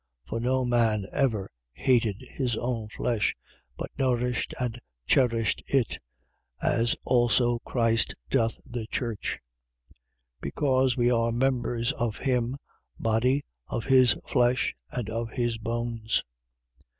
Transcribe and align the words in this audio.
5:29. 0.25 0.29
For 0.29 0.39
no 0.39 0.65
man 0.65 1.05
ever 1.13 1.51
hated 1.73 2.25
his 2.31 2.57
own 2.57 2.87
flesh, 2.87 3.35
but 3.77 3.91
nourisheth 3.99 4.59
and 4.59 4.79
cherisheth 5.05 5.61
it, 5.67 5.99
as 6.59 6.95
also 7.03 7.59
Christ 7.59 8.15
doth 8.31 8.57
the 8.65 8.87
church: 8.87 9.37
5:30. 10.37 10.41
Because 10.41 10.97
we 10.97 11.11
are 11.11 11.31
members 11.31 11.91
of 11.91 12.17
him, 12.17 12.57
body, 12.99 13.45
of 13.67 13.83
his 13.85 14.17
flesh 14.25 14.73
and 14.91 15.07
of 15.11 15.29
his 15.29 15.59
bones. 15.59 16.23